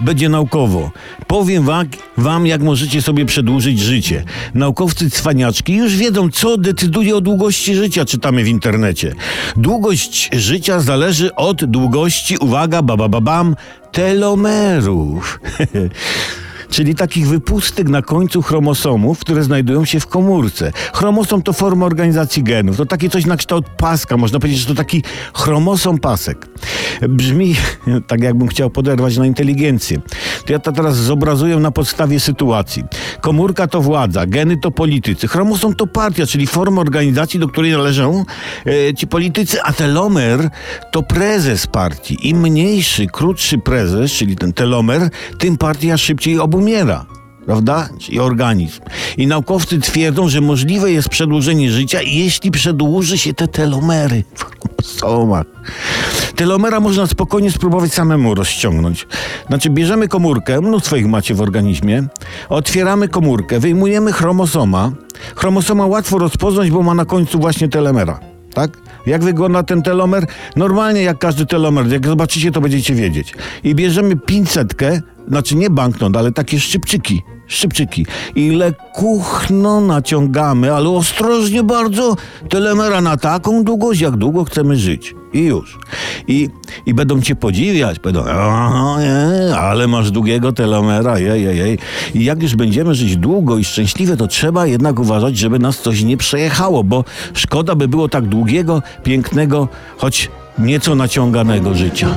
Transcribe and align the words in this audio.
będzie 0.00 0.28
naukowo. 0.28 0.90
Powiem 1.26 1.66
wam, 2.16 2.46
jak 2.46 2.62
możecie 2.62 3.02
sobie 3.02 3.26
przedłużyć 3.26 3.80
życie. 3.80 4.24
Naukowcy 4.54 5.10
cwaniaczki 5.10 5.74
już 5.74 5.96
wiedzą, 5.96 6.30
co 6.30 6.56
decyduje 6.56 7.16
o 7.16 7.20
długości 7.20 7.74
życia, 7.74 8.04
czytamy 8.04 8.44
w 8.44 8.48
internecie. 8.48 9.14
Długość 9.56 10.30
życia 10.32 10.80
zależy 10.80 11.34
od 11.34 11.64
długości, 11.64 12.36
uwaga, 12.36 12.82
babababam, 12.82 13.56
telomerów. 13.92 15.40
czyli 16.70 16.94
takich 16.94 17.28
wypustek 17.28 17.88
na 17.88 18.02
końcu 18.02 18.42
chromosomów, 18.42 19.18
które 19.18 19.42
znajdują 19.42 19.84
się 19.84 20.00
w 20.00 20.06
komórce. 20.06 20.72
Chromosom 20.92 21.42
to 21.42 21.52
forma 21.52 21.86
organizacji 21.86 22.42
genów. 22.42 22.76
To 22.76 22.86
takie 22.86 23.10
coś 23.10 23.26
na 23.26 23.36
kształt 23.36 23.66
paska. 23.76 24.16
Można 24.16 24.38
powiedzieć, 24.38 24.60
że 24.60 24.66
to 24.66 24.74
taki 24.74 25.02
chromosom 25.34 25.98
pasek. 25.98 26.48
Brzmi 27.08 27.54
tak, 28.06 28.22
jakbym 28.22 28.48
chciał 28.48 28.70
poderwać 28.70 29.16
na 29.16 29.26
inteligencję. 29.26 30.00
To 30.46 30.52
ja 30.52 30.58
to 30.58 30.72
teraz 30.72 30.96
zobrazuję 30.96 31.56
na 31.56 31.70
podstawie 31.70 32.20
sytuacji. 32.20 32.84
Komórka 33.20 33.66
to 33.66 33.80
władza, 33.80 34.26
geny 34.26 34.56
to 34.56 34.70
politycy, 34.70 35.28
chromosom 35.28 35.74
to 35.74 35.86
partia, 35.86 36.26
czyli 36.26 36.46
forma 36.46 36.80
organizacji, 36.80 37.40
do 37.40 37.48
której 37.48 37.72
należą 37.72 38.24
e, 38.66 38.94
ci 38.94 39.06
politycy, 39.06 39.62
a 39.62 39.72
telomer 39.72 40.50
to 40.92 41.02
prezes 41.02 41.66
partii. 41.66 42.28
Im 42.28 42.40
mniejszy, 42.40 43.06
krótszy 43.06 43.58
prezes, 43.58 44.12
czyli 44.12 44.36
ten 44.36 44.52
telomer, 44.52 45.10
tym 45.38 45.56
partia 45.56 45.96
szybciej 45.96 46.38
obumiera 46.38 47.06
prawda? 47.46 47.88
Czyli 47.98 48.20
organizm. 48.20 48.80
I 49.16 49.26
naukowcy 49.26 49.80
twierdzą, 49.80 50.28
że 50.28 50.40
możliwe 50.40 50.92
jest 50.92 51.08
przedłużenie 51.08 51.70
życia, 51.70 52.02
jeśli 52.02 52.50
przedłuży 52.50 53.18
się 53.18 53.34
te 53.34 53.48
telomery 53.48 54.24
w 54.34 54.44
chromosomach. 54.44 55.46
Telomera 56.36 56.80
można 56.80 57.06
spokojnie 57.06 57.50
spróbować 57.50 57.92
samemu 57.92 58.34
rozciągnąć. 58.34 59.06
Znaczy, 59.48 59.70
bierzemy 59.70 60.08
komórkę, 60.08 60.60
mnóstwo 60.60 60.96
ich 60.96 61.06
macie 61.06 61.34
w 61.34 61.40
organizmie, 61.40 62.04
otwieramy 62.48 63.08
komórkę, 63.08 63.60
wyjmujemy 63.60 64.12
chromosoma. 64.12 64.92
Chromosoma 65.36 65.86
łatwo 65.86 66.18
rozpoznać, 66.18 66.70
bo 66.70 66.82
ma 66.82 66.94
na 66.94 67.04
końcu 67.04 67.38
właśnie 67.38 67.68
telomera. 67.68 68.20
Tak? 68.54 68.70
Jak 69.06 69.24
wygląda 69.24 69.62
ten 69.62 69.82
telomer? 69.82 70.26
Normalnie 70.56 71.02
jak 71.02 71.18
każdy 71.18 71.46
telomer. 71.46 71.92
Jak 71.92 72.06
zobaczycie, 72.06 72.52
to 72.52 72.60
będziecie 72.60 72.94
wiedzieć. 72.94 73.34
I 73.64 73.74
bierzemy 73.74 74.16
pincetkę, 74.16 75.00
znaczy 75.28 75.56
nie 75.56 75.70
banknot, 75.70 76.16
ale 76.16 76.32
takie 76.32 76.60
szczypczyki. 76.60 77.22
Szczypczyki. 77.46 78.06
I 78.34 78.50
lekuchno 78.50 79.80
naciągamy, 79.80 80.74
ale 80.74 80.88
ostrożnie 80.88 81.62
bardzo 81.62 82.16
telemera 82.48 83.00
na 83.00 83.16
taką 83.16 83.64
długość, 83.64 84.00
jak 84.00 84.16
długo 84.16 84.44
chcemy 84.44 84.76
żyć. 84.76 85.14
I 85.32 85.40
już. 85.44 85.78
I, 86.28 86.48
i 86.86 86.94
będą 86.94 87.20
cię 87.22 87.36
podziwiać. 87.36 87.98
Będą, 87.98 88.24
"Aha, 88.28 88.96
nie, 89.00 89.35
ale 89.86 89.92
masz 89.92 90.10
długiego 90.10 90.52
telomera, 90.52 91.18
jej, 91.18 91.44
jej, 91.44 91.58
jej. 91.58 91.78
I 92.14 92.24
jak 92.24 92.42
już 92.42 92.56
będziemy 92.56 92.94
żyć 92.94 93.16
długo 93.16 93.58
i 93.58 93.64
szczęśliwie, 93.64 94.16
to 94.16 94.26
trzeba 94.26 94.66
jednak 94.66 94.98
uważać, 94.98 95.38
żeby 95.38 95.58
nas 95.58 95.78
coś 95.78 96.02
nie 96.02 96.16
przejechało, 96.16 96.84
bo 96.84 97.04
szkoda 97.34 97.74
by 97.74 97.88
było 97.88 98.08
tak 98.08 98.26
długiego, 98.26 98.82
pięknego, 99.04 99.68
choć 99.96 100.30
nieco 100.58 100.94
naciąganego 100.94 101.74
życia. 101.74 102.08